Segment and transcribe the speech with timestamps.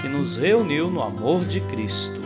[0.00, 2.20] que nos reuniu no amor de Cristo.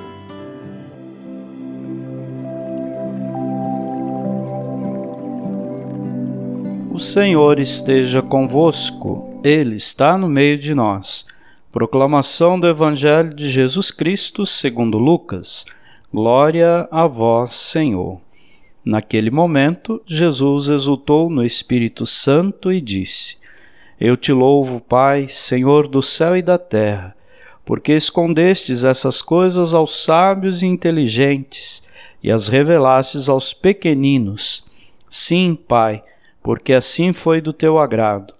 [6.92, 11.24] O Senhor esteja convosco, Ele está no meio de nós.
[11.72, 15.64] Proclamação do Evangelho de Jesus Cristo segundo Lucas.
[16.12, 18.20] Glória a vós, Senhor.
[18.84, 23.36] Naquele momento, Jesus exultou no Espírito Santo e disse:
[23.98, 27.14] Eu te louvo, Pai, Senhor do céu e da terra
[27.70, 31.84] porque escondestes essas coisas aos sábios e inteligentes
[32.20, 34.64] e as revelastes aos pequeninos.
[35.08, 36.02] Sim, Pai,
[36.42, 38.34] porque assim foi do teu agrado.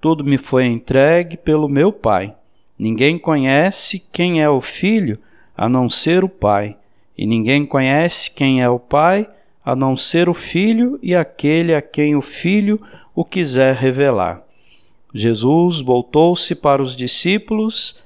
[0.00, 2.32] Tudo me foi entregue pelo meu Pai.
[2.78, 5.18] Ninguém conhece quem é o Filho
[5.56, 6.76] a não ser o Pai,
[7.18, 9.28] e ninguém conhece quem é o Pai
[9.64, 12.80] a não ser o Filho e aquele a quem o Filho
[13.16, 14.44] o quiser revelar.
[15.12, 18.05] Jesus voltou-se para os discípulos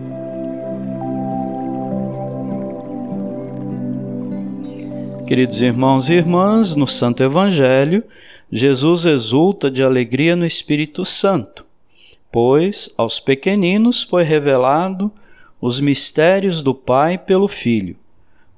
[5.31, 8.03] Queridos irmãos e irmãs, no Santo Evangelho,
[8.51, 11.65] Jesus exulta de alegria no Espírito Santo,
[12.29, 15.09] pois aos pequeninos foi revelado
[15.61, 17.95] os mistérios do Pai pelo Filho.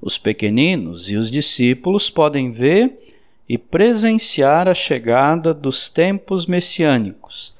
[0.02, 2.98] Os pequeninos e os discípulos podem ver
[3.48, 7.54] e presenciar a chegada dos tempos messiânicos.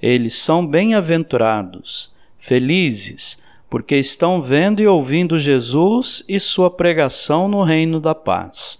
[0.00, 3.31] Eles são bem-aventurados, felizes,
[3.72, 8.78] porque estão vendo e ouvindo Jesus e sua pregação no reino da paz.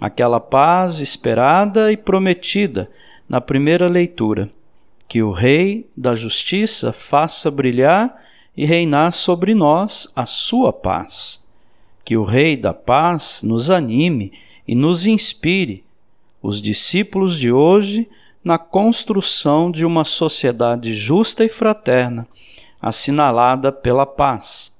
[0.00, 2.88] Aquela paz esperada e prometida
[3.28, 4.48] na primeira leitura,
[5.08, 8.14] que o Rei da Justiça faça brilhar
[8.56, 11.44] e reinar sobre nós a sua paz.
[12.04, 14.32] Que o Rei da Paz nos anime
[14.68, 15.82] e nos inspire,
[16.40, 18.08] os discípulos de hoje,
[18.44, 22.28] na construção de uma sociedade justa e fraterna
[22.82, 24.76] assinalada pela paz.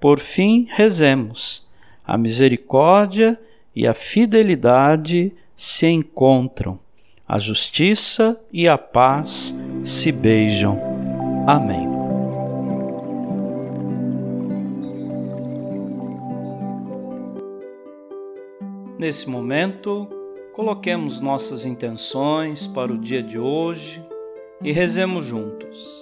[0.00, 1.66] Por fim, rezemos.
[2.04, 3.38] A misericórdia
[3.76, 6.80] e a fidelidade se encontram,
[7.28, 9.54] a justiça e a paz
[9.84, 10.80] se beijam.
[11.46, 11.88] Amém.
[18.98, 20.08] Nesse momento,
[20.52, 24.02] coloquemos nossas intenções para o dia de hoje
[24.62, 26.01] e rezemos juntos.